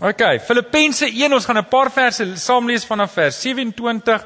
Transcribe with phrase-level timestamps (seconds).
[0.00, 4.24] OK, Filippense 1, ons gaan 'n paar verse saam lees vanaf vers 27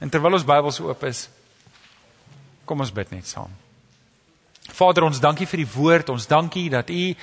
[0.00, 1.30] en terwyl ons Bybels oop is,
[2.66, 3.48] kom ons bid net saam.
[4.68, 6.08] Vader, ons dankie vir die woord.
[6.08, 7.14] Ons dankie dat U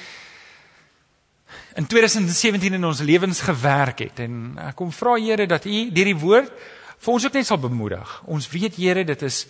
[1.75, 6.05] in 2017 in ons lewens gewerk het en ek kom vra Here dat U deur
[6.05, 6.51] die woord
[6.97, 8.21] vir ons ook net sal bemoedig.
[8.25, 9.45] Ons weet Here, dit is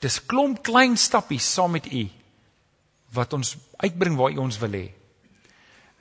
[0.00, 2.08] dis klomp klein stappies saam met U
[3.14, 4.97] wat ons uitbring waar U ons wil hê.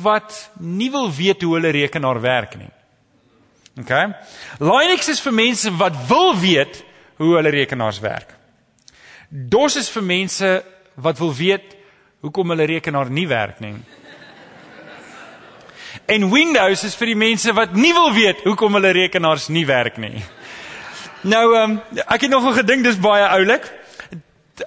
[0.03, 2.71] wat nie wil weet hoe hulle rekenaar werk nie.
[3.81, 3.93] OK.
[4.59, 6.86] Linux is vir mense wat wil weet
[7.17, 8.35] hoe hulle rekenaars werk.
[9.31, 10.51] DOS is vir mense
[10.95, 11.77] wat wil weet
[12.25, 13.75] hoekom hulle rekenaar nie werk nie.
[16.07, 19.99] En Windows is vir die mense wat nie wil weet hoekom hulle rekenaars nie werk
[19.99, 20.23] nie.
[21.27, 23.67] Nou um, ek het nogal gedink dis baie oulik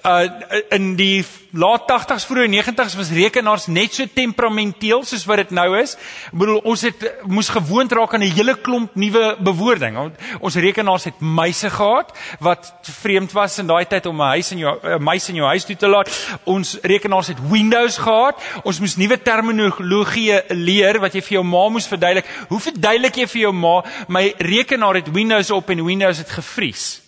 [0.04, 0.26] uh
[0.70, 1.26] in die
[1.58, 5.96] laat 80s vroeë 90s was rekenaars net so temperamenteel soos wat dit nou is.
[6.30, 9.98] Ek bedoel ons het moes gewoond raak aan 'n hele klomp nuwe bewoording.
[10.40, 14.60] Ons rekenaars het muise gehad wat vreemd was in daai tyd om 'n huis in
[14.60, 16.38] jou 'n muis in jou huis toe te laat.
[16.44, 18.36] Ons rekenaars het Windows gehad.
[18.64, 22.26] Ons moes nuwe terminologie leer wat jy vir jou ma moes verduidelik.
[22.50, 27.02] Hoe verduidelik jy vir jou ma my rekenaar het Windows op en Windows het gevries?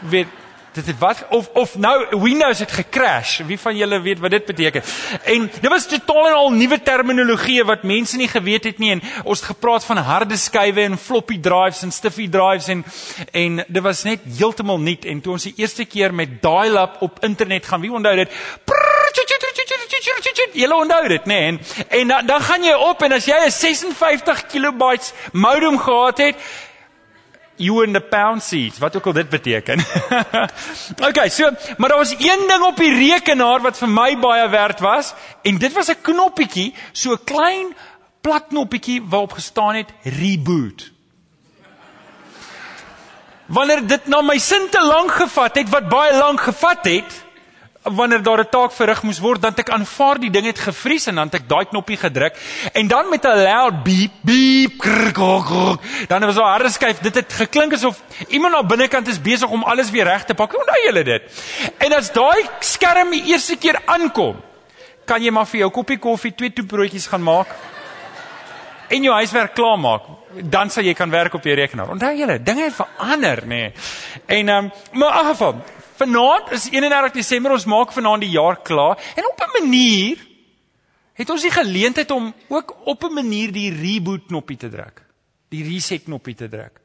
[0.00, 0.41] Weet
[0.72, 3.40] dit het wat of of nou Windows het gecrash.
[3.46, 4.82] Wie van julle weet wat dit beteken?
[5.24, 9.02] En dit was totaal en al nuwe terminologie wat mense nie geweet het nie en
[9.24, 12.84] ons het gepraat van harde skywe en floppy drives en stiffy drives en
[13.30, 17.18] en dit was net heeltemal nuut en toe ons die eerste keer met dial-up op
[17.20, 18.30] internet gaan, wie onthou dit?
[20.52, 21.38] Julle onthou dit, nê?
[21.40, 21.46] Nee?
[21.88, 26.18] En en dan, dan gaan jy op en as jy 'n 56 kilobytes modem gehad
[26.18, 26.36] het,
[27.56, 29.84] you in the pound seat wat ook al dit beteken.
[31.08, 34.80] okay, so maar daar was een ding op die rekenaar wat vir my baie werd
[34.80, 37.74] was en dit was 'n knoppietjie, so 'n klein
[38.20, 40.90] plat knoppietjie waarop gestaan het reboot.
[43.46, 47.21] Wanneer dit na my sin te lank gevat het wat baie lank gevat het,
[47.82, 51.06] wanneer daar 'n taak verrig moes word, dan het ek aanvaar die ding het gevries
[51.06, 52.36] en dan het ek daai knoppie gedruk
[52.72, 55.76] en dan met 'n loud beep beep krr, krr, krr,
[56.08, 56.98] dan was 'n harde skyf.
[56.98, 60.58] Dit het geklink asof iemand aan binnekant is besig om alles weer reg te pak.
[60.58, 61.22] Onthou julle dit?
[61.78, 64.36] En as daai skerm die eerste keer aankom,
[65.04, 67.46] kan jy maar vir jou koppie koffie, twee toebroodjies gaan maak
[68.88, 70.02] en jou huiswerk klaarmaak,
[70.42, 71.90] dan sal jy kan werk op jou rekenaar.
[71.90, 73.46] Onthou julle, dinge verander, nê.
[73.46, 73.72] Nee.
[74.26, 75.54] En ehm um, maar in geval,
[76.02, 80.18] Vanaand is 31 Desember, ons maak vanaand die jaar klaar en op 'n manier
[81.14, 85.04] het ons die geleentheid om ook op 'n manier die reboot knoppie te druk.
[85.48, 86.81] Die reset knoppie te druk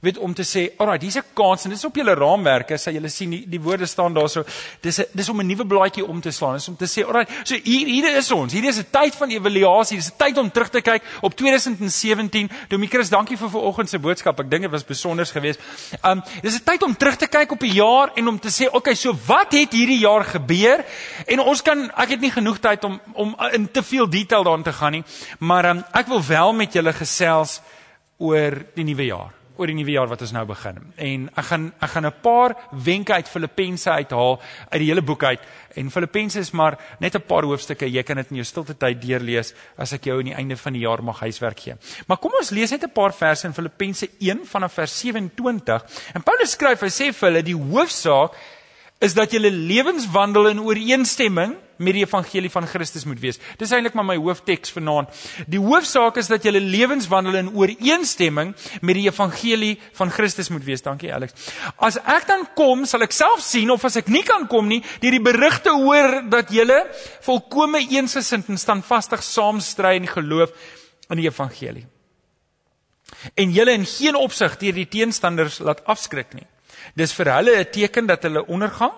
[0.00, 2.92] weet om te sê, "Alraai, hier's 'n kans en dit is op julle raamwerke, sê
[2.92, 4.44] julle sien die, die woorde staan daarso.
[4.80, 6.54] Dis 'n dis om 'n nuwe blaadjie om te slaan.
[6.54, 8.52] Dis om te sê, "Alraai, so hier hier is ons.
[8.52, 9.96] Hier is 'n tyd van evaluasie.
[9.96, 12.50] Dis 'n tyd om terug te kyk op 2017.
[12.68, 14.40] Domikrus, dankie vir vanoggend se boodskap.
[14.40, 15.60] Ek dink dit was besonder geweest.
[16.02, 18.66] Um dis 'n tyd om terug te kyk op die jaar en om te sê,
[18.66, 20.84] "Oké, okay, so wat het hierdie jaar gebeur?"
[21.26, 24.62] En ons kan ek het nie genoeg tyd om om in te veel detail daarin
[24.62, 25.04] te gaan nie,
[25.38, 27.60] maar um ek wil wel met julle gesels
[28.18, 30.78] oor die nuwe jaar oor die nuwe jaar wat ons nou begin.
[30.96, 34.40] En ek gaan ek gaan 'n paar wenke uit Filippense uithaal
[34.70, 35.40] uit die hele boek uit.
[35.76, 37.90] En Filippense is maar net 'n paar hoofstukke.
[37.90, 40.72] Jy kan dit in jou stilte tyd deurlees as ek jou aan die einde van
[40.72, 41.74] die jaar mag huiswerk gee.
[42.06, 45.84] Maar kom ons lees net 'n paar verse in Filippense 1 vanaf vers 27.
[46.14, 48.32] En Paulus skryf, hy sê vir hulle die hoofsaak
[49.00, 53.38] is dat julle lewenswandel in ooreenstemming met die evangelie van Christus moet wees.
[53.56, 55.14] Dis eintlik maar my hoofteks vanaand.
[55.48, 58.52] Die hoofsaak is dat julle lewenswandel in ooreenstemming
[58.84, 60.84] met die evangelie van Christus moet wees.
[60.84, 61.48] Dankie Alex.
[61.80, 64.82] As ek dan kom, sal ek self sien of as ek nie kan kom nie,
[65.00, 66.82] deur die berigte hoor dat julle
[67.24, 70.52] volkome eensgesind en standvastig saamstry in geloof
[71.08, 71.86] in die evangelie.
[73.40, 76.46] En julle in geen opsig deur die teenstanders laat afskrik nie.
[76.94, 78.92] Dis vir hulle 'n teken dat hulle ondergang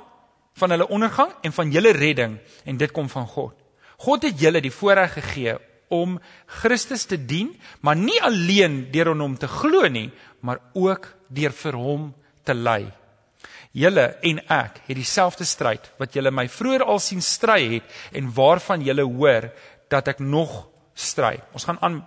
[0.54, 3.54] van hulle ondergang en van julle redding en dit kom van God.
[3.96, 5.56] God het julle die voorreg gegee
[5.92, 11.08] om Christus te dien, maar nie alleen deur aan hom te glo nie, maar ook
[11.28, 12.14] deur vir hom
[12.44, 12.92] te ly.
[13.72, 18.32] Julle en ek het dieselfde stryd wat julle my vroeër al sien stry het en
[18.34, 19.48] waarvan julle hoor
[19.92, 21.38] dat ek nog stry.
[21.56, 22.02] Ons gaan aan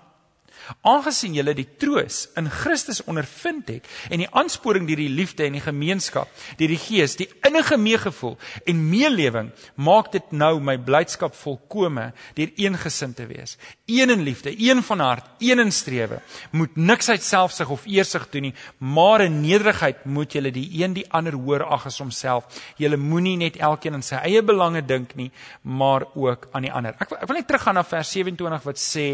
[0.85, 5.57] Aangesien julle die troos in Christus ondervind het en die aansporing deur die liefde en
[5.57, 6.29] die gemeenskap,
[6.59, 12.51] deur die Gees, die innige meegevoel en meelewing, maak dit nou my blydskap volkome deur
[12.61, 13.57] eengesind te wees.
[13.85, 16.21] Een in liefde, een van hart, een in strewe.
[16.51, 20.95] Moet niks uit selfsug of eersug doen nie, maar in nederigheid moet julle die een
[20.97, 22.49] die ander hoor ag as homself.
[22.81, 26.97] Julle moenie net elkeen aan sy eie belange dink nie, maar ook aan die ander.
[26.99, 29.07] Ek, ek wil net teruggaan na vers 27 wat sê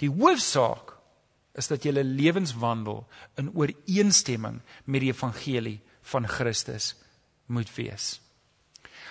[0.00, 0.94] Die hoofsaak
[1.58, 3.04] is dat jy lewenswandel
[3.40, 5.78] in ooreenstemming met die evangelie
[6.12, 6.94] van Christus
[7.50, 8.20] moet wees.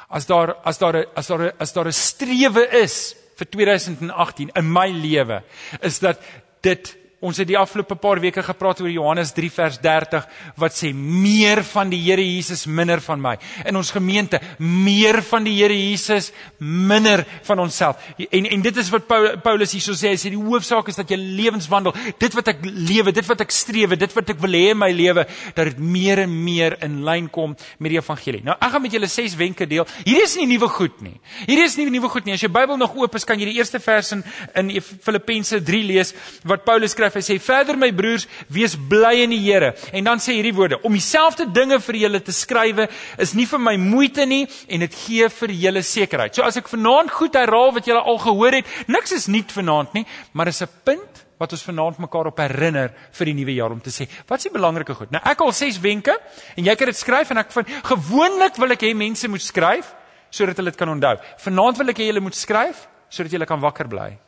[0.10, 4.90] As daar as daar as daar as daar 'n strewe is vir 2018 in my
[4.92, 5.44] lewe,
[5.82, 6.20] is dat
[6.62, 10.28] dit Ons het die afgelope paar weke gepraat oor Johannes 3 vers 30
[10.60, 13.34] wat sê meer van die Here Jesus minder van my.
[13.68, 16.30] In ons gemeente meer van die Here Jesus
[16.64, 18.00] minder van onsself.
[18.30, 19.10] En en dit is wat
[19.44, 23.12] Paulus hierso sê, hy sê die hoofsaak is dat jy lewenswandel, dit wat ek lewe,
[23.12, 25.28] dit wat ek streef, dit wat ek wil hê in my lewe,
[25.58, 28.46] dat dit meer en meer in lyn kom met die evangelie.
[28.48, 29.88] Nou ek gaan met julle ses wenke deel.
[30.06, 31.18] Hierdie is nie nuwe goed nie.
[31.44, 32.40] Hierdie is nie nuwe goed nie.
[32.40, 34.24] As jou Bybel nog oop is, kan jy die eerste vers in
[34.56, 36.16] in Filippense 3 lees
[36.48, 39.74] wat Paulus skryf skryf, hy sê verder my broers, wees bly in die Here.
[39.94, 43.60] En dan sê hierdie woorde: om dieselfde dinge vir julle te skrywe is nie vir
[43.60, 46.36] my moeite nie en dit gee vir julle sekerheid.
[46.36, 49.94] So as ek vanaand goed herhaal wat julle al gehoor het, niks is nuut vanaand
[49.94, 53.72] nie, maar is 'n punt wat ons vanaand mekaar op herinner vir die nuwe jaar
[53.72, 55.12] om te sê, wat is die belangrike goed?
[55.12, 56.12] Nou ek al ses wenke
[56.58, 59.96] en jy kan dit skryf en ek vind gewoonlik wil ek hê mense moet skryf
[60.30, 61.18] sodat hulle dit kan onthou.
[61.38, 64.20] Vanaand wil ek hê julle moet skryf sodat julle kan wakker bly.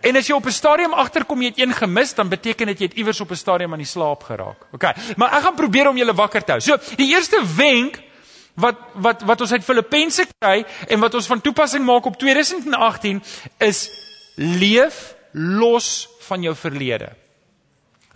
[0.00, 2.86] En as jy op 'n stadium agterkom jy het een gemis, dan beteken dit jy
[2.86, 4.66] het iewers op 'n stadium aan die slaap geraak.
[4.72, 4.82] OK.
[5.16, 6.60] Maar ek gaan probeer om julle wakker te hou.
[6.60, 8.00] So, die eerste wenk
[8.54, 13.22] wat wat wat ons uit Filippense kry en wat ons van toepassing maak op 2018
[13.58, 13.90] is
[14.36, 17.08] leef los van jou verlede.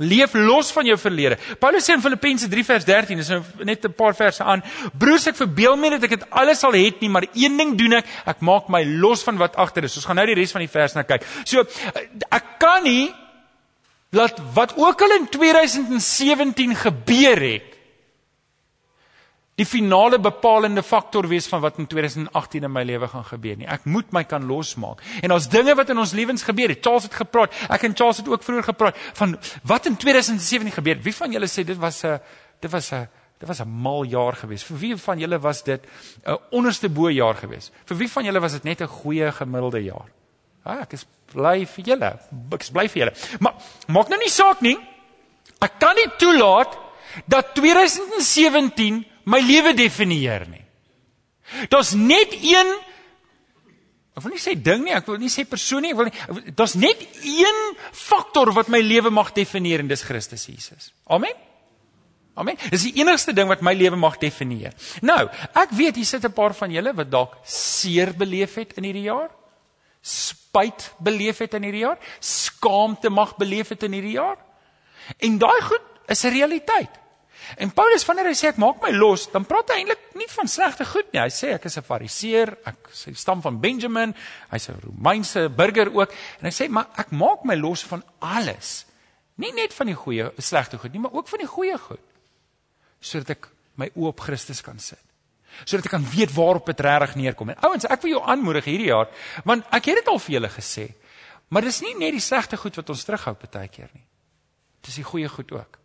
[0.02, 1.38] Leef los van jou verlede.
[1.60, 4.62] Paulus sê in Filippense 3 vers 13, dis nou net 'n paar verse aan.
[4.98, 7.92] Broers, ek verbeel my dat ek dit alles al het nie, maar een ding doen
[7.92, 9.96] ek, ek maak my los van wat agter is.
[9.96, 11.24] Ons gaan nou die res van die vers na kyk.
[11.44, 11.64] So
[12.30, 13.14] ek kan nie
[14.12, 17.71] laat wat ook al in 2017 gebeur het
[19.60, 23.68] die finale bepalende faktor wees van wat in 2018 in my lewe gaan gebeur nie.
[23.68, 25.02] Ek moet my kan losmaak.
[25.20, 26.80] En ons dinge wat in ons lewens gebeur het.
[26.84, 27.58] Charles het gepraat.
[27.68, 29.36] Ek en Charles het ook vroeër gepraat van
[29.68, 31.04] wat in 2017 gebeur het.
[31.04, 32.20] Wie van julle sê dit was 'n
[32.60, 33.08] dit was 'n
[33.38, 34.64] dit was 'n mal jaar geweest.
[34.64, 35.84] Vir wie van julle was dit
[36.24, 37.72] 'n onderste bo jaar geweest?
[37.84, 40.08] Vir wie van julle was dit net 'n goeie gemiddelde jaar?
[40.64, 42.18] Ja, ek is bly vir julle.
[42.52, 43.14] Ek is bly vir julle.
[43.40, 43.54] Maar
[43.88, 44.78] maak nou nie saak nie.
[45.60, 46.78] Ek kan nie toelaat
[47.26, 50.64] dat 2017 my lewe definieer nie.
[51.68, 52.74] Daar's net een
[54.12, 56.52] Ek wil nie sê ding nie, ek wil nie sê persoon nie, ek wil nie
[56.52, 57.60] daar's net een
[57.96, 60.90] faktor wat my lewe mag definieer en dis Christus Jesus.
[61.08, 61.32] Amen.
[62.36, 62.56] Amen.
[62.72, 64.76] Dis die enigste ding wat my lewe mag definieer.
[65.04, 65.20] Nou,
[65.56, 69.08] ek weet hier sit 'n paar van julle wat dalk seer beleef het in hierdie
[69.08, 69.30] jaar.
[70.02, 74.36] Spyt beleef het in hierdie jaar, skaamte mag beleef het in hierdie jaar.
[75.18, 77.01] En daai goed is 'n realiteit.
[77.56, 80.48] En Paulus wanneer hy sê ek maak my los, dan praat hy eintlik nie van
[80.50, 81.20] slegte goed nie.
[81.20, 84.14] Hy sê ek is 'n Fariseer, ek sy stam van Benjamin,
[84.50, 88.86] hy's 'n Romeinse burger ook en hy sê maar ek maak my los van alles.
[89.36, 92.00] Nie net van die goeie, slegte goed nie, maar ook van die goeie goed.
[93.00, 95.00] Sodat ek my oë op Christus kan sit.
[95.64, 97.50] Sodat ek kan weet waarop dit regtig neerkom.
[97.50, 99.08] En ouens, ek wil jou aanmoedig hierdie jaar,
[99.44, 100.94] want ek het dit al vir julle gesê,
[101.48, 104.04] maar dis nie net die slegte goed wat ons terughou baie keer nie.
[104.82, 105.81] Dis die goeie goed ook.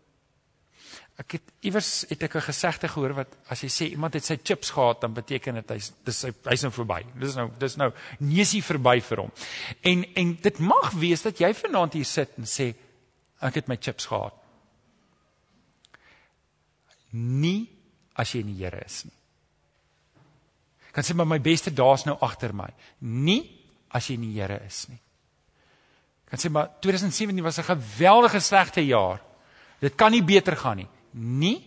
[1.17, 4.37] Ek het iewers het ek 'n gesegde gehoor wat as jy sê iemand het sy
[4.43, 7.05] chips gehad dan beteken dit hy's dis hy's nou verby.
[7.19, 9.31] Dis nou dis nou neusie verby vir hom.
[9.81, 12.75] En en dit mag wees dat jy vanaand hier sit en sê
[13.41, 14.33] ek het my chips gehad.
[17.11, 17.67] Nie
[18.15, 19.13] as jy in die Here is nie.
[20.91, 22.69] Kan sê maar my beste dae is nou agter my.
[22.99, 23.41] Nie
[23.89, 24.99] as jy in die Here is nie.
[26.29, 29.21] Kan sê maar 2017 was 'n geweldige slegte jaar.
[29.79, 30.87] Dit kan nie beter gaan nie.
[31.17, 31.57] Nie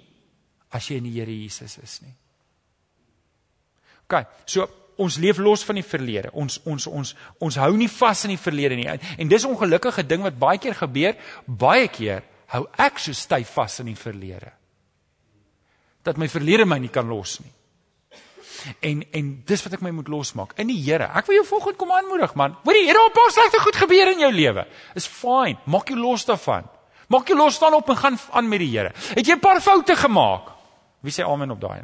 [0.70, 2.14] as jy in die Here Jesus is nie.
[4.06, 4.66] OK, so
[5.00, 6.30] ons leef los van die verlede.
[6.36, 8.88] Ons ons ons ons hou nie vas in die verlede nie.
[8.90, 11.16] En dis 'n ongelukkige ding wat baie keer gebeur.
[11.46, 14.52] Baie keer hou ek so styf vas in die verlede.
[16.02, 17.52] Dat my verlede my nie kan los nie.
[18.80, 21.08] En en dis wat ek my moet losmaak in die Here.
[21.14, 22.56] Ek wil jou volgende kom aanmoedig man.
[22.64, 24.66] Hoor die Here op pas slegte goed gebeur in jou lewe.
[24.94, 25.58] Is fyn.
[25.64, 26.68] Maak jou los daarvan.
[27.10, 28.92] Maak jou los staan op en gaan aan met die Here.
[29.14, 30.50] Het jy 'n paar foute gemaak?
[31.00, 31.82] Wie sê amen op daai?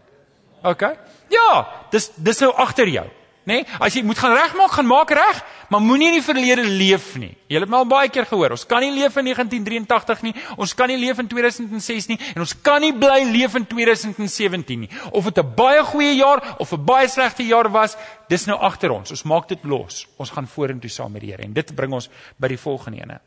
[0.62, 0.83] OK.
[1.28, 3.06] Ja, dis dis nou agter jou.
[3.47, 3.62] Nê?
[3.62, 3.66] Nee?
[3.78, 7.30] As jy moet gaan regmaak, gaan maak reg, maar moenie in die verlede leef nie.
[7.47, 8.50] Jy het my al baie keer gehoor.
[8.50, 10.35] Ons kan nie leef in 1983 nie.
[10.56, 14.80] Ons kan nie leef in 2006 nie en ons kan nie bly leef in 2017
[14.80, 14.90] nie.
[15.12, 17.97] Of dit 'n baie goeie jaar of 'n baie slegte jaar was,
[18.28, 19.11] dis nou agter ons.
[19.11, 20.06] Ons maak dit los.
[20.18, 23.21] Ons gaan vorentoe saam met die Here en dit bring ons by die volgende ene.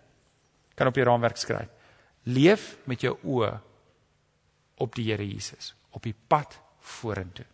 [0.75, 1.78] Kan op die raamwerk skryf.
[2.23, 3.53] Leef met jou oë
[4.79, 7.45] op die Here Jesus, op die pad vorentoe.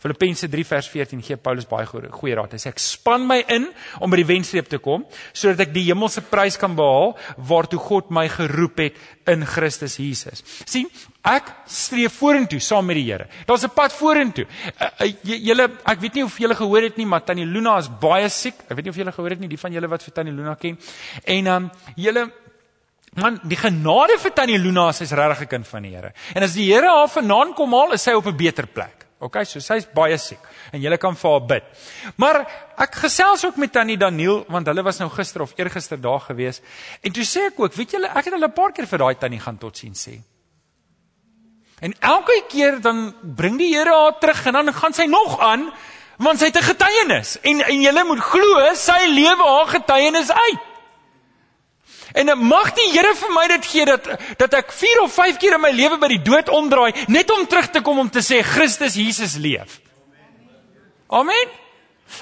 [0.00, 2.54] Filippense 3 vers 14 gee Paulus baie goeie raad.
[2.54, 3.66] Hy sê ek span my in
[4.00, 5.04] om by die wenstreep te kom
[5.36, 7.12] sodat ek die hemelse prys kan behaal
[7.50, 10.40] waartoe God my geroep het in Christus Jesus.
[10.64, 10.88] sien,
[11.20, 13.28] ek streef vorentoe saam met die Here.
[13.46, 14.46] Daar's 'n pad vorentoe.
[14.80, 17.88] Uh, uh, julle ek weet nie of julle gehoor het nie, maar Tannie Luna is
[18.00, 18.54] baie siek.
[18.70, 20.54] Ek weet nie of julle gehoor het nie, die van julle wat vir Tannie Luna
[20.54, 20.78] ken.
[21.24, 22.30] En dan um, julle
[23.18, 26.12] Man, die genade vir Tannie Luna is regtig 'n kind van die Here.
[26.34, 29.06] En as die Here haar vanaand kom haal, is sy op 'n beter plek.
[29.20, 30.40] OK, so sy's baie siek
[30.72, 31.64] en jy kan vir haar bid.
[32.16, 32.38] Maar
[32.78, 36.62] ek gesels ook met Tannie Daniel want hulle was nou gister of eergister daar gewees.
[37.02, 39.14] En toe sê ek ook, weet julle, ek het hulle 'n paar keer vir daai
[39.18, 40.22] Tannie gaan totsiens sê.
[41.80, 45.70] En elke keer dan bring die Here haar terug en dan gaan sy nog aan
[46.16, 50.69] want sy het 'n getuienis en en jy moet glo sy lewe haar getuienis uit.
[52.12, 55.56] En mag die Here vir my dit gee dat dat ek 4 of 5 keer
[55.56, 58.42] in my lewe by die dood omdraai net om terug te kom om te sê
[58.46, 59.80] Christus Jesus leef.
[61.10, 61.54] Amen.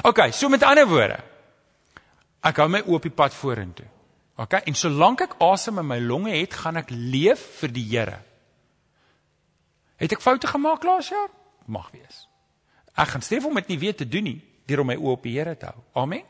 [0.04, 1.18] OK, so met ander woorde.
[2.44, 3.88] Ek hou my oop die pad vorentoe.
[4.38, 8.18] OK, en solank ek asem in my longe het, gaan ek leef vir die Here.
[9.98, 11.30] Het ek foute gemaak laas jaar?
[11.66, 12.26] Mag wees.
[12.94, 15.26] Ek gaan streef om dit nie weer te doen nie, deur om my oop op
[15.26, 15.82] die Here te hou.
[16.04, 16.22] Amen.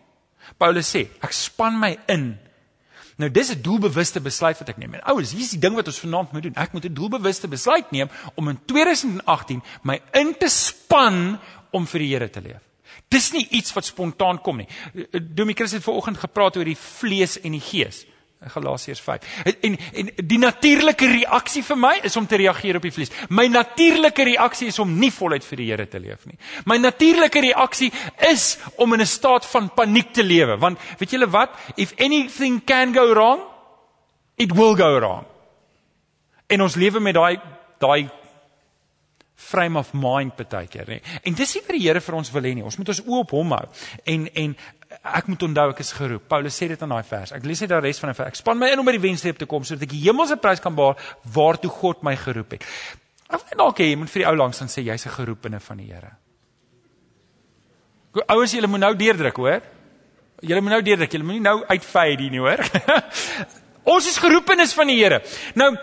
[0.57, 2.31] Paulus sê, ek span my in
[3.19, 4.95] Nou dis 'n doelbewuste besluit wat ek neem.
[4.95, 6.55] En ouers, hier is die ding wat ons vanaand moet doen.
[6.55, 11.39] Ek moet 'n doelbewuste besluit neem om in 2018 my in te span
[11.71, 12.63] om vir die Here te leef.
[13.09, 14.69] Dis nie iets wat spontaan kom nie.
[15.11, 18.07] Dominee het vanoggend gepraat oor die vlees en die gees.
[18.39, 19.43] Galasiërs 5.
[19.61, 23.11] En en die natuurlike reaksie vir my is om te reageer op die vlees.
[23.35, 26.39] My natuurlike reaksie is om nie voluit vir die Here te leef nie.
[26.65, 27.91] My natuurlike reaksie
[28.31, 31.51] is om in 'n staat van paniek te lewe, want weet julle wat?
[31.77, 33.41] If anything can go wrong,
[34.37, 35.27] it will go wrong.
[36.47, 37.41] En ons lewe met daai
[37.79, 38.09] daai
[39.35, 40.99] frame of mind baie keer, nê.
[41.23, 42.65] En dis nie wat die Here vir ons wil hê nie.
[42.67, 43.67] Ons moet ons oë op hom hou.
[44.05, 44.57] En en
[44.89, 46.25] ek moet onthou ek is geroep.
[46.29, 47.33] Paulus sê dit in daai vers.
[47.37, 48.33] Ek lees net die res van die vers.
[48.33, 50.63] Ek span my in om by die wenstreep te kom sodat ek die hemelse prys
[50.65, 50.97] kan behaal
[51.35, 52.65] waartoe God my geroep het.
[53.29, 55.77] Ek wil dalk jy moet vir die ou langs dan sê jy's 'n geroepene van
[55.77, 56.17] die Here.
[58.29, 59.63] Ouers, julle moet nou deurdruk, hoor?
[60.41, 61.13] Julle moet nou deurdruk.
[61.13, 62.59] Julle moenie nou uitvy hier nie, hoor?
[63.95, 65.23] Ons is geroepenes van die Here.
[65.55, 65.77] Nou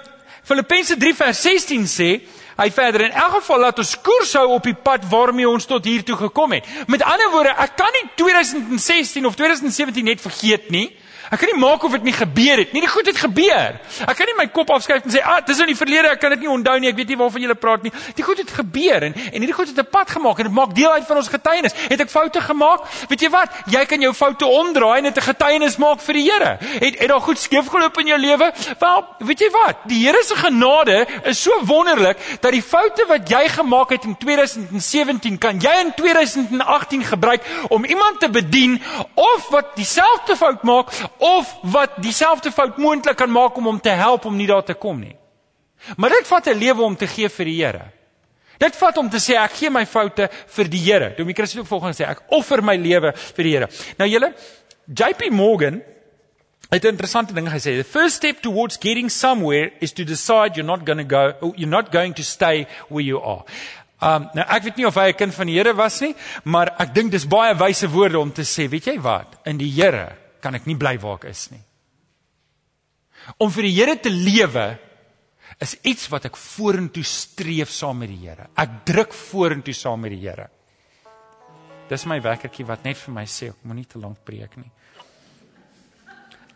[0.45, 2.09] Filippense 3 vers 16 sê
[2.55, 5.83] Hy verder in elk geval laat ons koers hou op die pad waarmee ons tot
[5.83, 6.67] hier toe gekom het.
[6.87, 10.87] Met ander woorde, ek kan nie 2016 of 2017 net vergeet nie.
[11.31, 12.81] Ek kan nie maak of dit nie gebeur het nie.
[12.81, 13.79] Die goed het gebeur.
[14.05, 16.29] Ek kan nie my kop afskuif en sê, "Ah, dis in die verlede, ek kan
[16.29, 16.89] dit nie onthou nie.
[16.89, 19.67] Ek weet nie waarvan jy praat nie." Die goed het gebeur en en hierdie goed
[19.67, 21.73] het 'n pad gemaak en dit maak deel uit van ons getuienis.
[21.87, 22.81] Het ek foute gemaak?
[23.09, 23.49] Weet jy wat?
[23.65, 26.57] Jy kan jou foute omdraai en dit 'n getuienis maak vir die Here.
[26.59, 28.53] Het het daar goed skeef geloop in jou lewe?
[28.79, 29.75] Wel, weet jy wat?
[29.85, 34.17] Die Here se genade is so wonderlik dat die foute wat jy gemaak het in
[34.17, 38.81] 2017 kan jy in 2018 gebruik om iemand te bedien
[39.13, 43.89] of wat dieselfde fout maak of wat dieselfde fout moontlik kan maak om hom te
[43.89, 45.15] help om nie daar te kom nie.
[45.97, 47.81] Maar dit vat 'n lewe om te gee vir die Here.
[48.57, 51.13] Dit vat om te sê ek gee my foute vir die Here.
[51.17, 53.67] Domie Christus ook volgens sê ek offer my lewe vir die Here.
[53.97, 54.33] Nou julle
[54.87, 55.81] JP Morgan
[56.71, 57.77] het 'n interessante ding gesê.
[57.77, 61.69] The first step towards getting somewhere is to decide you're not going to go you're
[61.69, 63.43] not going to stay where you are.
[64.01, 66.73] Um nou ek weet nie of hy 'n kind van die Here was nie, maar
[66.79, 69.27] ek dink dis baie wyse woorde om te sê, weet jy wat?
[69.45, 71.63] In die Here kan ek nie bly waar ek is nie.
[73.41, 74.77] Om vir die Here te lewe
[75.61, 78.45] is iets wat ek vorentoe streef saam met die Here.
[78.61, 80.47] Ek druk vorentoe saam met die Here.
[81.89, 84.71] Dis my wekkertjie wat net vir my sê ek moenie te lank preek nie.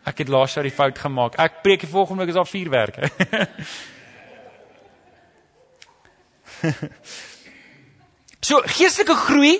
[0.06, 1.38] Ek het laas jaar die fout gemaak.
[1.38, 3.02] Ek preek die volgende week is daar vier werke.
[8.48, 9.54] so geestelike groei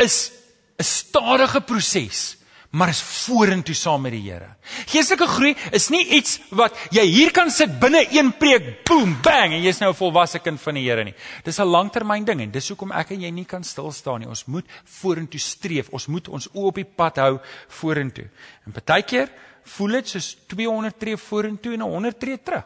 [0.00, 0.32] is
[0.80, 2.39] 'n stadige proses
[2.70, 4.52] maar is vorentoe saam met die Here.
[4.92, 9.56] Geestelike groei is nie iets wat jy hier kan sit binne een preek, boom, bang
[9.56, 11.14] en jy's nou 'n volwasse kind van die Here nie.
[11.44, 14.28] Dis 'n langtermyn ding en dis hoekom ek en jy nie kan stil staan nie.
[14.28, 15.88] Ons moet vorentoe streef.
[15.90, 18.30] Ons moet ons oë op die pad hou vorentoe.
[18.66, 19.28] En partykeer
[19.64, 22.64] voel dit soos 200 tree vorentoe en 100 tree terug.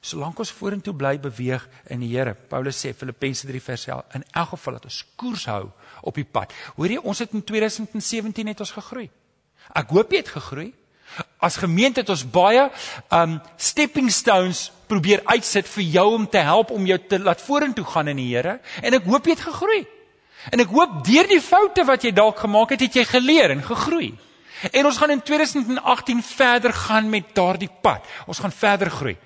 [0.00, 2.32] Solank ons vorentoe bly beweeg in die Here.
[2.32, 5.64] Paulus sê Filippense 3 vers 11 in elk geval dat ons koers hou
[6.08, 6.54] op die pad.
[6.78, 9.10] Hoor jy, ons het in 2017 net ons gegroei.
[9.76, 10.70] Ek hoop jy het gegroei.
[11.42, 12.64] As gemeente het ons baie
[13.12, 17.84] um stepping stones probeer uitsit vir jou om te help om jou te laat vorentoe
[17.84, 19.80] gaan in die Here en ek hoop jy het gegroei.
[20.48, 23.60] En ek hoop deur die foute wat jy dalk gemaak het, het jy geleer en
[23.60, 24.14] gegroei.
[24.72, 28.06] En ons gaan in 2018 verder gaan met daardie pad.
[28.24, 29.18] Ons gaan verder groei.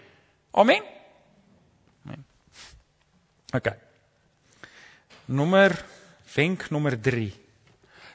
[0.54, 0.82] Amen.
[2.04, 2.25] Amen.
[3.54, 3.70] OK.
[5.25, 5.75] Nommer
[6.34, 7.32] wenk nommer 3.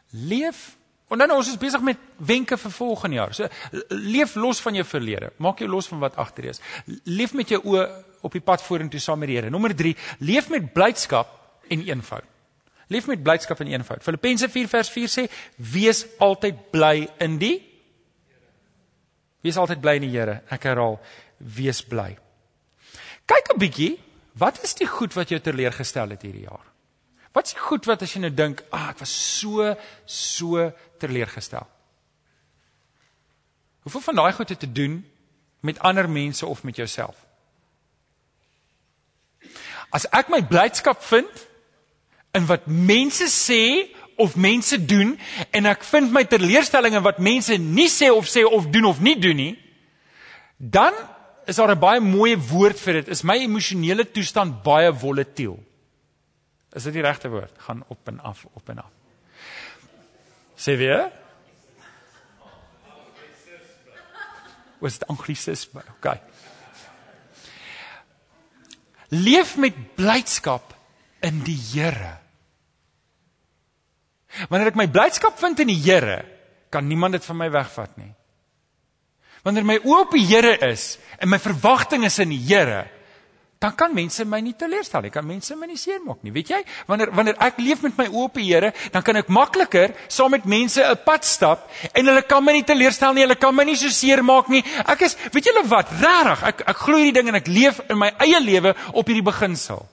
[0.10, 0.78] Leef
[1.10, 3.34] en dan ons is besig met wenke vir volgende jaar.
[3.34, 3.48] So
[3.90, 5.32] leef los van jou verlede.
[5.42, 6.62] Maak jou los van wat agter is.
[7.10, 7.86] Leef met jou oë
[8.22, 9.50] op die pad vorentoe saam met die Here.
[9.50, 9.96] Nommer 3,
[10.28, 11.32] leef met blydskap
[11.70, 12.28] en eenvoud.
[12.90, 14.04] Leef met blydskap en eenvoud.
[14.04, 17.58] Filippense 4 vers 4 sê: "Wees altyd bly in die
[19.42, 21.00] Wees altyd bly in die Here." Ek herhaal,
[21.38, 22.18] wees bly.
[23.30, 23.94] Kyk 'n bietjie,
[24.34, 26.66] wat is die goed wat jou teleurgestel het hierdie jaar?
[27.32, 30.72] Wat is die goed wat as jy nou dink, "Ag, ah, ek was so so
[30.98, 31.68] teleurgestel."
[33.82, 35.06] Hoeveel van daai goed het te doen
[35.60, 37.16] met ander mense of met jouself?
[39.90, 41.48] As ek my blydskap vind
[42.32, 45.20] in wat mense sê of mense doen
[45.52, 49.00] en ek vind my teleurstelling in wat mense nie sê of sê of doen of
[49.00, 49.56] nie doen nie,
[50.58, 50.94] dan
[51.50, 53.08] is daar 'n baie mooi woord vir dit.
[53.08, 55.58] Is my emosionele toestand baie volatiel?
[56.74, 57.54] Is dit die regte woord?
[57.58, 58.92] Gaan op en af, op en af.
[60.56, 61.12] Sê weer?
[64.80, 65.82] Was dit anglisisme?
[65.98, 66.18] OK.
[69.10, 70.76] Leef met blydskap
[71.20, 72.18] in die Here.
[74.50, 76.22] Wanneer ek my blydskap vind in die Here,
[76.70, 78.14] kan niemand dit van my wegvat nie.
[79.44, 82.88] Wanneer my oë op die Here is en my verwagting is in die Here,
[83.60, 85.12] dan kan mense my nie teleurstel nie.
[85.12, 86.32] Kan mense my nie seermaak nie.
[86.32, 86.60] Weet jy?
[86.88, 90.32] Wanneer wanneer ek leef met my oë op die Here, dan kan ek makliker saam
[90.32, 93.24] met mense 'n pad stap en hulle kan my nie teleurstel nie.
[93.28, 94.64] Hulle kan my nie so seermaak nie.
[94.88, 95.92] Ek is, weet julle wat?
[95.92, 99.28] Regtig, ek ek glo hierdie ding en ek leef in my eie lewe op hierdie
[99.28, 99.86] beginsel.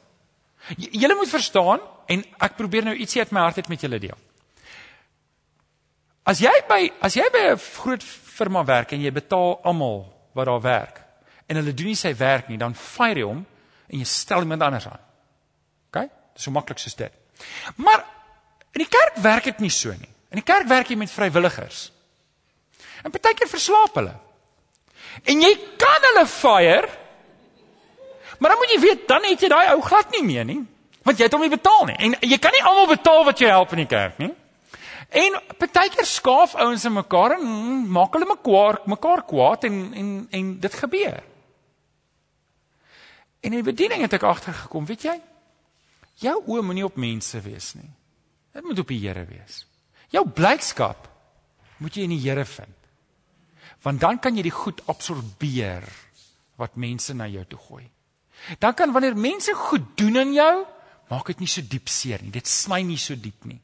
[0.77, 4.19] Julle moet verstaan en ek probeer nou ietsie uit my hart uit met julle deel.
[6.27, 8.03] As jy by as jy by 'n groot
[8.37, 10.05] firma werk en jy betaal almal
[10.37, 11.03] wat daar werk
[11.47, 13.45] en hulle doen nie sy werk nie, dan fire jy hom
[13.87, 15.03] en jy stel iemand anders aan.
[15.89, 16.09] OK?
[16.35, 17.13] Dis so maklik soos dit.
[17.79, 18.03] Maar
[18.75, 20.11] in die kerk werk dit nie so nie.
[20.35, 21.87] In die kerk werk jy met vrywilligers.
[23.05, 24.15] En partykeer verslaap hulle.
[25.25, 26.89] En jy kan hulle fire.
[28.39, 30.59] Maar dan moet jy weet, dan het jy daai ou glad nie meer nie,
[31.07, 31.97] want jy het hom nie betaal nie.
[32.09, 34.33] En jy kan nie almal betaal wat jy help in die kerk nie.
[35.09, 37.47] En partykeer skaaf ouens in mekaar en
[37.91, 41.23] maak hulle mekaar mekaar kwaad en en en dit gebeur.
[43.41, 45.17] En in die bediening het ek agtergekom, weet jy?
[46.19, 47.91] Jou oë moenie op mense wees nie.
[48.57, 49.67] Dit moet op die Here wees.
[50.11, 51.09] Jou blydskap
[51.79, 52.75] moet jy in die Here vind.
[53.85, 55.85] Want dan kan jy die goed absorbeer
[56.57, 57.85] wat mense na jou toe gooi.
[58.59, 60.55] Dan kan wanneer mense goed doen aan jou,
[61.11, 62.33] maak dit nie so diep seer nie.
[62.35, 63.61] Dit sny nie so diep nie.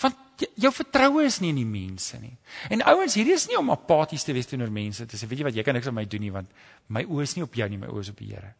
[0.00, 0.29] Want
[0.60, 2.32] jou vertroue is nie in die mense nie.
[2.72, 5.48] En ouens, hierdie is nie om apaties te wees teenoor mense te sê, weet jy
[5.48, 6.50] wat, jy kan niks aan my doen nie want
[6.88, 8.54] my oë is nie op jou nie, my oë is op die Here.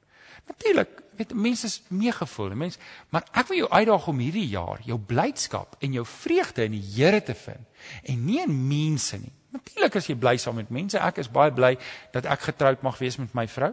[0.49, 2.81] Natuurlik, weet mense is meegevoel, mense,
[3.13, 6.85] maar ek wil jou uitdaag om hierdie jaar jou blydskap en jou vreugde in die
[6.95, 9.33] Here te vind en nie in mense nie.
[9.51, 11.75] Natuurlik as jy bly saam met mense, ek is baie bly
[12.15, 13.73] dat ek getroud mag wees met my vrou.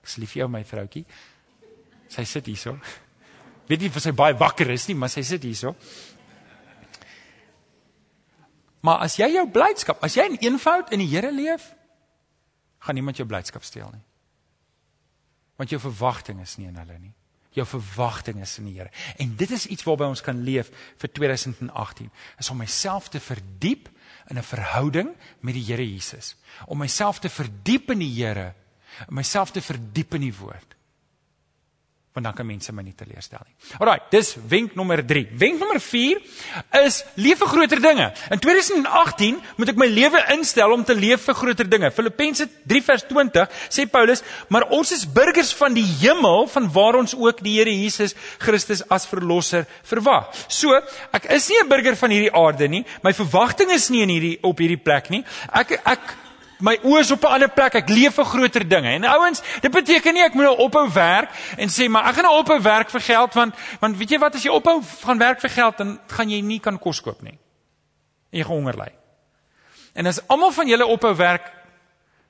[0.00, 1.04] Ek is lief vir jou my vroutjie.
[2.08, 2.78] Sy sit hierso.
[3.68, 5.74] Weet nie of sy baie wakker is nie, maar sy sit hierso.
[8.80, 11.72] Maar as jy jou blydskap, as jy in eenvoud in die Here leef,
[12.84, 14.04] gaan niemand jou blydskap steel nie.
[15.58, 17.14] Want jou verwagting is nie in hulle nie.
[17.56, 18.92] Jou verwagting is in die Here.
[19.18, 22.10] En dit is iets waarby ons kan leef vir 2018.
[22.38, 23.88] Is om myself te verdiep
[24.30, 25.10] in 'n verhouding
[25.40, 26.36] met die Here Jesus.
[26.66, 28.54] Om myself te verdiep in die Here,
[29.08, 30.77] om myself te verdiep in die woord
[32.18, 33.54] want dan kan mense my nie teleurstel nie.
[33.78, 35.24] Alraai, dis wenk nommer 3.
[35.38, 36.18] Wenk nommer 4
[36.82, 38.08] is leef vir groter dinge.
[38.34, 41.92] In 2018 moet ek my lewe instel om te leef vir groter dinge.
[41.94, 46.98] Filippense 3 vers 20 sê Paulus, maar ons is burgers van die hemel van waar
[46.98, 50.30] ons ook die Here Jesus Christus as verlosser verwag.
[50.46, 50.74] So,
[51.14, 52.84] ek is nie 'n burger van hierdie aarde nie.
[53.02, 55.24] My verwagting is nie in hierdie op hierdie plek nie.
[55.52, 56.27] Ek ek
[56.64, 57.74] my oë is op 'n ander plek.
[57.74, 58.90] Ek leef vir groter dinge.
[58.90, 62.24] En ouens, dit beteken nie ek moet nou ophou werk en sê maar ek gaan
[62.24, 65.40] nou ophou werk vir geld want want weet jy wat as jy ophou gaan werk
[65.40, 67.38] vir geld dan gaan jy nie kan kos koop nie.
[68.32, 68.92] En jy gaan honger ly.
[69.94, 71.52] En as almal van julle ophou werk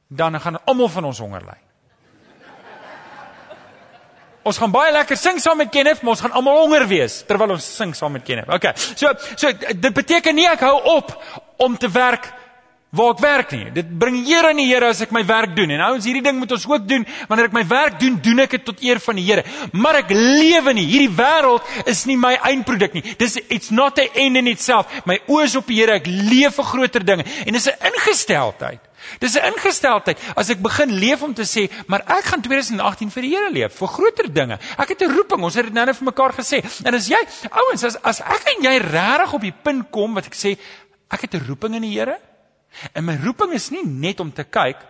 [0.09, 1.59] dan gaan almal van ons honger ly.
[4.49, 7.51] Ons gaan baie lekker sing saam met Kenneth, maar ons gaan almal honger wees terwyl
[7.51, 8.49] ons sing saam met Kenneth.
[8.49, 8.73] Okay.
[8.77, 11.13] So so dit beteken nie ek hou op
[11.59, 12.31] om te werk
[12.91, 13.67] waar ek werk nie.
[13.77, 15.71] Dit bring eer aan die Here as ek my werk doen.
[15.77, 17.05] En ouens, hierdie ding moet ons ook doen.
[17.29, 19.45] Wanneer ek my werk doen, doen ek dit tot eer van die Here.
[19.77, 20.87] Maar ek lewe nie.
[20.89, 23.05] Hierdie wêreld is nie my eindproduk nie.
[23.21, 24.89] Dis it's not a end in itself.
[25.09, 25.99] My oë is op die Here.
[26.01, 27.27] Ek leef vir groter dinge.
[27.45, 28.81] En dis 'n ingesteldheid.
[29.21, 33.23] Dis 'n ingesteldheid as ek begin leef om te sê, maar ek gaan 2018 vir
[33.23, 34.59] die Here leef, vir groter dinge.
[34.79, 35.43] Ek het 'n roeping.
[35.43, 36.65] Ons het dit nou net vir mekaar gesê.
[36.85, 37.21] En as jy,
[37.51, 40.59] ouens, as as ek en jy regtig op die punt kom wat ek sê,
[41.11, 42.19] ek het 'n roeping in die Here,
[42.93, 44.83] En my roeping is nie net om te kyk,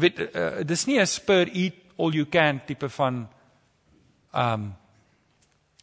[0.00, 3.28] weet uh, dis nie 'n spur eat all you can tipe van
[4.34, 4.74] um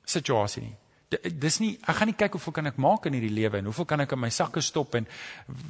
[0.05, 0.75] situasie nie.
[1.11, 3.65] D dis nie ek gaan nie kyk hoeveel kan ek maak in hierdie lewe en
[3.65, 5.07] hoeveel kan ek in my sakke stop en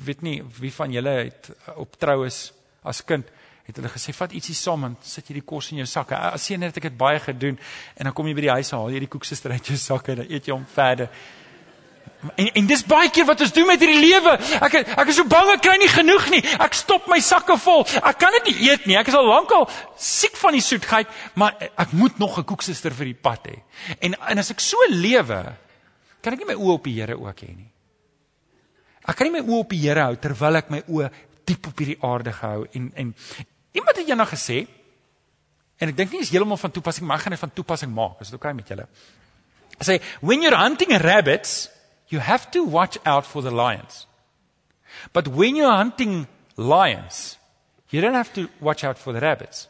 [0.06, 2.54] weet nie wie van julle het uh, op troues
[2.84, 3.26] as kind
[3.66, 6.18] het hulle gesê vat ietsie saam en sit jy die kos in jou sakke.
[6.18, 7.58] As sien net ek het baie gedoen
[7.96, 10.24] en dan kom jy by die huis haal jy die koeksuster uit jou sakke en
[10.24, 11.10] dan eet jy hom verder.
[12.36, 14.36] En en dis baie keer wat ons doen met hierdie lewe.
[14.62, 16.42] Ek ek is so bang ek kry nie genoeg nie.
[16.62, 17.82] Ek stop my sakke vol.
[17.98, 18.98] Ek kan dit nie eet nie.
[19.00, 23.06] Ek is al lankal siek van die soetheid, maar ek moet nog 'n koeksuster vir
[23.06, 23.58] die pad hê.
[24.00, 25.42] En en as ek so lewe,
[26.22, 27.72] kan ek nie my oë op die Here ook hê nie.
[29.08, 31.10] Ek kan nie my oë op die Here hou terwyl ek my oë
[31.46, 33.16] diep op hierdie aarde gehou en en
[33.74, 34.68] iemand het eendag gesê
[35.80, 38.22] en ek dink nie is heeltemal van toepassing, maar ek gaan dit van toepassing maak.
[38.22, 38.88] Is dit oukei okay met julle?
[39.80, 41.72] Hy sê when you're hunting rabbits
[42.12, 44.06] you have to watch out for the lions.
[45.14, 47.38] But when you're hunting lions,
[47.90, 49.68] you don't have to watch out for the rabbits.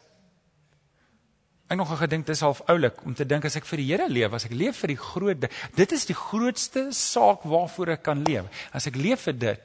[1.72, 4.34] Ek nog gedink dis half oulik om te dink as ek vir die Here leef,
[4.36, 5.46] as ek leef vir die groot
[5.78, 8.50] dit is die grootste saak waarvoor ek kan leef.
[8.76, 9.62] As ek leef vir dit,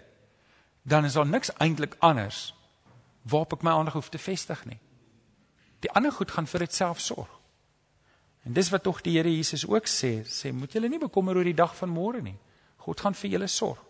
[0.88, 2.54] dan is daar niks eintlik anders
[3.28, 4.80] waarop ek my aandag hoef te vestig nie.
[5.84, 7.34] Die ander goed gaan vir dit self sorg.
[8.48, 11.50] En dis wat tog die Here Jesus ook sê, sê moet julle nie bekommer oor
[11.50, 12.38] die dag van môre nie.
[12.88, 13.84] God gaan vir julle sorg.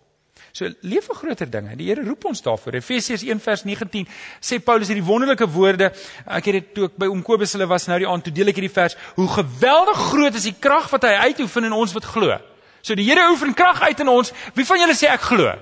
[0.54, 1.76] So leef vir groter dinge.
[1.78, 2.80] Die Here roep ons daarvoor.
[2.80, 4.08] Efesiërs 1:19
[4.42, 5.92] sê Paulus hierdie wonderlike woorde.
[6.26, 8.50] Ek het dit toe ek by oom Kobus hulle was nou die aand toe deel
[8.50, 8.98] ek hierdie vers.
[9.16, 12.38] Hoe geweldig groot is die krag wat hy uitoefen in ons wat glo.
[12.82, 14.34] So die Here oefen krag uit in ons.
[14.56, 15.54] Wie van julle sê ek glo?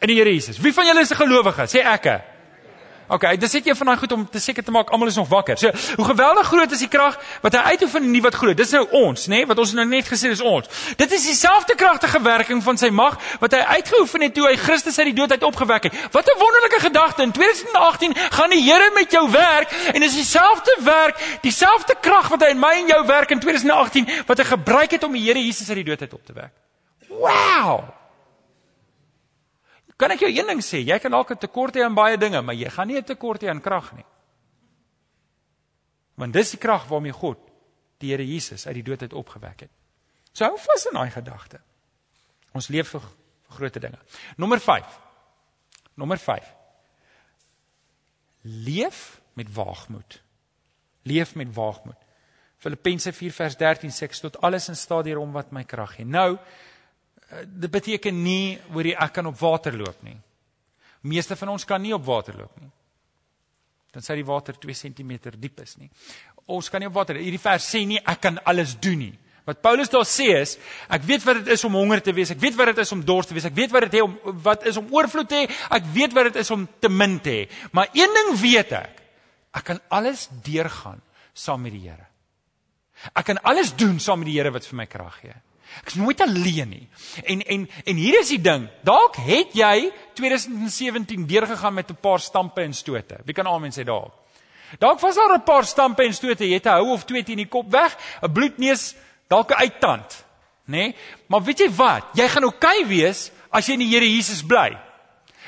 [0.00, 0.58] In die Here Jesus.
[0.62, 1.66] Wie van julle is 'n gelowige?
[1.66, 2.20] Sê ekke.
[3.10, 5.28] Okay, dis net een van daai goed om te seker te maak almal is nog
[5.28, 5.58] wakker.
[5.58, 8.54] So, hoe geweldig groot is die krag wat hy uitoefen in die wat glo.
[8.54, 10.70] Dis nou ons, nê, nee, wat ons nou net gesê is ons.
[10.96, 14.98] Dit is dieselfde kragtige werking van sy mag wat hy uitgeoefen het toe hy Christus
[15.02, 15.98] uit die dood uit opgewek het.
[16.14, 17.22] Wat 'n wonderlike gedagte.
[17.22, 22.42] In 2018 gaan die Here met jou werk en dis dieselfde werk, dieselfde krag wat
[22.42, 25.42] hy in my en jou werk in 2018 wat hy gebruik het om die Here
[25.44, 26.52] Jesus uit die dood uit op te wek.
[27.08, 27.99] Wow!
[30.00, 32.40] Kan ek jou een ding sê, jy kan dalk 'n tekort hê aan baie dinge,
[32.40, 34.06] maar jy gaan nie 'n tekort hê aan krag nie.
[36.14, 37.38] Want dis die krag waarmee God
[37.98, 39.70] die Here Jesus uit die dood uit opgewek het.
[40.32, 41.60] So hou vas in daai gedagte.
[42.52, 43.98] Ons leef vir, vir groot dinge.
[44.36, 44.98] Nommer 5.
[45.94, 46.54] Nommer 5.
[48.42, 50.22] Leef met waagmoed.
[51.02, 51.98] Leef met waagmoed.
[52.56, 55.94] Filippense 4 vers 13 sê ek tot alles in staat deur hom wat my krag
[55.96, 56.04] gee.
[56.04, 56.38] Nou
[57.46, 60.16] dit beteken nie hoor jy ek kan op water loop nie.
[61.06, 62.70] Meeste van ons kan nie op water loop nie.
[63.94, 65.90] Dan sê die water 2 cm diep is nie.
[66.50, 67.18] Ons kan nie op water.
[67.18, 69.14] Hierdie vers sê nie ek kan alles doen nie.
[69.48, 70.56] Wat Paulus daar sê is,
[70.92, 72.30] ek weet wat dit is om honger te wees.
[72.30, 73.48] Ek weet wat dit is om dors te wees.
[73.48, 75.48] Ek weet wat dit is om wat is om oorvloed te hê.
[75.78, 77.44] Ek weet wat dit is om te min te hê.
[77.74, 79.00] Maar een ding weet ek.
[79.56, 81.00] Ek kan alles deurgaan
[81.34, 82.06] saam met die Here.
[83.16, 85.34] Ek kan alles doen saam met die Here wat vir my krag gee.
[85.80, 86.88] Ek is nooit alleen nie.
[87.24, 88.68] En en en hier is die ding.
[88.82, 93.20] Dalk het jy 2017 deurgegaan met 'n paar stampe en stote.
[93.24, 94.10] Wie kan amen sê daar?
[94.78, 96.48] Dalk was daar 'n paar stampe en stote.
[96.48, 98.94] Jy het 'n hou of twee teen die kop weg, 'n bloedneus,
[99.28, 100.24] dalk 'n uittand,
[100.66, 100.76] nê?
[100.76, 100.96] Nee?
[101.26, 102.04] Maar weet jy wat?
[102.14, 104.89] Jy gaan oukei okay wees as jy in die Here Jesus bly.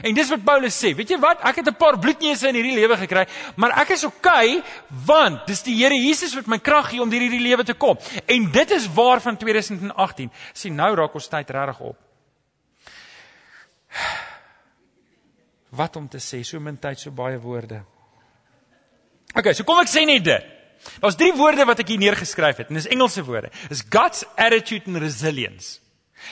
[0.03, 0.93] En dis wat Paulus sê.
[0.97, 1.41] Weet jy wat?
[1.47, 4.63] Ek het 'n paar bloedneuse in hierdie lewe gekry, maar ek is oukei okay,
[5.07, 7.99] want dis die Here Jesus wat my krag gee om deur hierdie lewe te kom.
[8.27, 10.31] En dit is waar van 2018.
[10.53, 11.97] Sien, nou raak ons tyd regtig op.
[15.71, 17.83] Wat om te sê, so min tyd, so baie woorde.
[19.35, 20.45] Okay, so kom ek sê net dit.
[21.01, 23.51] Daar's drie woorde wat ek hier neergeskryf het en dis Engelse woorde.
[23.71, 25.82] Dis God's attitude and resilience.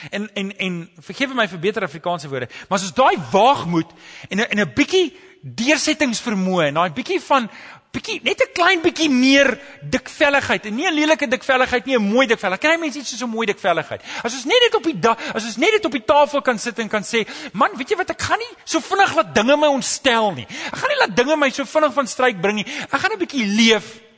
[0.09, 3.91] En en en vergewe my vir beter Afrikaanse woorde, maar as ons daai waagmoed
[4.29, 7.49] en en 'n bietjie deursettingsvermoë en daai bietjie van
[7.91, 12.27] bietjie net 'n klein bietjie meer dikvelligheid en nie 'n lelike dikvelligheid nie, 'n mooi
[12.27, 12.61] dikvelligheid.
[12.61, 14.01] Kry mense iets soos 'n mooi dikvelligheid.
[14.23, 16.57] As ons net dit op die da, as ons net dit op die tafel kan
[16.59, 19.57] sit en kan sê, man, weet jy wat, ek gaan nie so vinnig laat dinge
[19.57, 20.47] my ontstel nie.
[20.71, 22.65] Ek gaan nie laat dinge my so vinnig van stryk bring nie.
[22.91, 24.10] Ek gaan 'n bietjie leef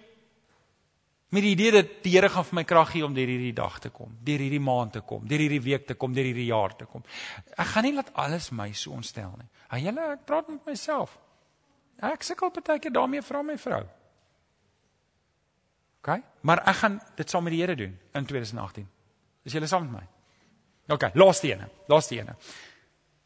[1.33, 3.79] met die idee dat die Here gaan vir my krag gee om deur hierdie dag
[3.81, 6.75] te kom, deur hierdie maand te kom, deur hierdie week te kom, deur hierdie jaar
[6.77, 7.01] te kom.
[7.57, 9.49] Ek gaan nie laat alles my so ontstel nie.
[9.71, 11.15] Ha julle, ek praat met myself.
[12.03, 13.81] Ek sukkel baie keer daarmee vra my vrou.
[16.03, 16.11] OK?
[16.45, 18.85] Maar ek gaan dit saam met die Here doen in 2018.
[19.47, 20.93] Is julle saam met my?
[20.93, 21.69] OK, laaste ene.
[21.89, 22.37] Laaste ene.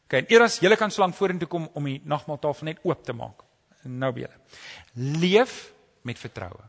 [0.06, 3.44] OK, en eers julle kan slank vorentoe kom om die nagmaaltafel net oop te maak.
[3.84, 4.42] Nou by julle.
[5.20, 5.60] Leef
[6.08, 6.64] met vertroue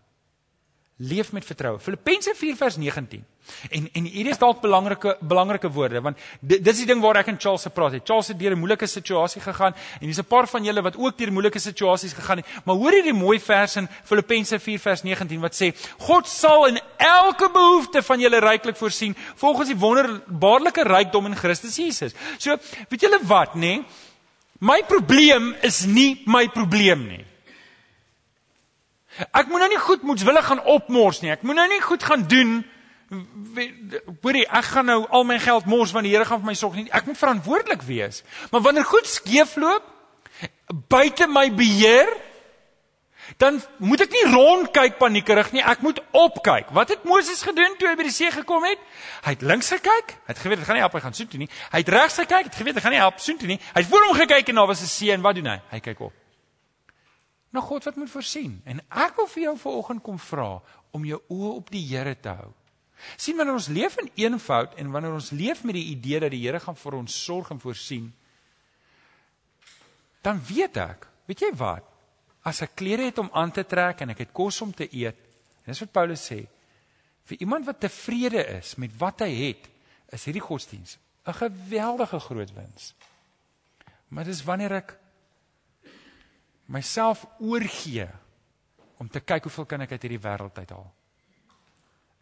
[0.99, 1.79] leef met vertroue.
[1.79, 3.25] Filippense 4 vers 19.
[3.69, 7.21] En en hier is dalk belangrike belangrike woorde want dit, dit is die ding waar
[7.21, 8.03] ek en Charles se praat het.
[8.05, 11.17] Charles het deur 'n moeilike situasie gegaan en hier's 'n paar van julle wat ook
[11.17, 12.45] deur moeilike situasies gegaan het.
[12.65, 16.79] Maar hoor hierdie mooi vers in Filippense 4 vers 19 wat sê: God sal in
[16.97, 22.13] elke behoefte van julle ryklik voorsien volgens die wonderbaarlike rykdom in Christus Jesus.
[22.37, 22.57] So,
[22.89, 23.59] weet julle wat, nê?
[23.59, 23.85] Nee?
[24.59, 27.25] My probleem is nie my probleem nie.
[29.31, 31.31] Ek moet nou nie goed moetswillig gaan opmors nie.
[31.33, 32.59] Ek moet nou nie goed gaan doen.
[34.21, 36.77] Hoorie, ek gaan nou al my geld mors want die Here gaan vir my sorg
[36.77, 36.87] nie.
[36.93, 38.23] Ek moet verantwoordelik wees.
[38.53, 39.95] Maar wanneer goed skeefloop
[40.87, 42.07] buite my beheer,
[43.41, 45.65] dan moet ek nie rondkyk paniekerig nie.
[45.65, 46.71] Ek moet opkyk.
[46.73, 48.81] Wat het Moses gedoen toe hy by die see gekom het?
[49.25, 50.15] Hy het links gekyk.
[50.25, 51.51] Hy het geweet dit gaan nie help hy gaan soontoe nie.
[51.73, 52.47] Hy het regs gekyk.
[52.47, 53.59] Hy het geweet dit gaan nie help soontoe nie.
[53.73, 55.61] Hy het voor hom gekyk en daar was 'n see en wat doen hy?
[55.75, 56.28] Hy kyk op
[57.49, 58.59] na God wat moet voorsien.
[58.65, 60.49] En ek wil vir jou vanoggend kom vra
[60.95, 62.53] om jou oë op die Here te hou.
[63.17, 66.41] sien wanneer ons leef in eenvoud en wanneer ons leef met die idee dat die
[66.43, 68.09] Here gaan vir ons sorg en voorsien,
[70.21, 71.85] dan weet ek, weet jy wat?
[72.43, 75.15] As ek klere het om aan te trek en ek het kos om te eet,
[75.63, 76.41] en dis wat Paulus sê,
[77.29, 79.69] vir iemand wat tevrede is met wat hy het,
[80.11, 82.93] is hierdie godsdiens 'n geweldige groot wins.
[84.07, 84.97] Maar dis wanneer ek
[86.69, 88.07] myself oorgee
[88.99, 90.87] om te kyk hoeveel kan ek uit hierdie wêreld uithaal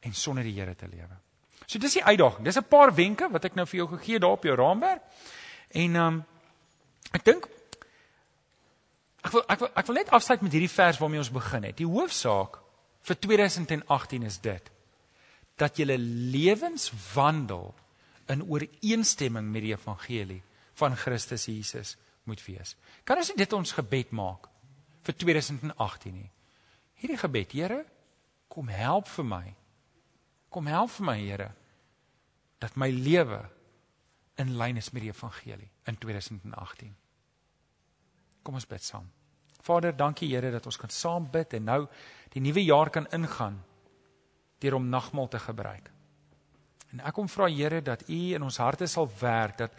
[0.07, 1.17] en sonder die Here te lewe.
[1.65, 2.45] So dis die uitdaging.
[2.45, 5.01] Dis 'n paar wenke wat ek nou vir jou gegee daar op jou raamwerk.
[5.69, 6.25] En ehm um,
[7.11, 7.47] ek dink
[9.23, 11.77] ek wil ek wil ek wil net afsluit met hierdie vers waarmee ons begin het.
[11.77, 12.59] Die hoofsaak
[13.01, 14.71] vir 2018 is dit
[15.57, 17.73] dat jy lewenswandel
[18.29, 22.75] in ooreenstemming met die evangelie van Christus Jesus moet wees.
[23.07, 24.49] Kan ons dit ons gebed maak
[25.07, 26.29] vir 2018 nie?
[26.97, 27.83] Hierdie gebed, Here,
[28.49, 29.45] kom help vir my.
[30.49, 31.51] Kom help vir my, Here,
[32.61, 33.43] dat my lewe
[34.41, 36.95] in lyn is met die evangelie in 2018.
[38.43, 39.05] Kom ons bid saam.
[39.61, 41.81] Vader, dankie Here dat ons kan saam bid en nou
[42.33, 43.59] die nuwe jaar kan ingaan
[44.61, 45.91] deur om nagmaal te gebruik.
[46.93, 49.73] En ek kom vra Here dat U in ons harte sal werk dat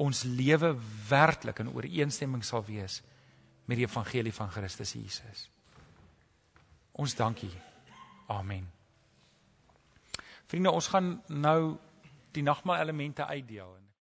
[0.00, 0.72] ons lewe
[1.08, 3.00] werklik in ooreenstemming sal wees
[3.68, 5.48] met die evangelie van Christus Jesus.
[6.92, 7.52] Ons dankie.
[8.32, 8.64] Amen.
[10.50, 11.76] Vriende, ons gaan nou
[12.34, 13.76] die nagmaal elemente uitdeel.